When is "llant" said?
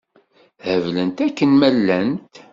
1.75-2.33